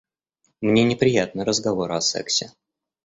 Мне 0.65 0.83
неприятны 0.91 1.45
разговоры 1.53 1.93
о 1.97 2.01
сексе. 2.11 2.53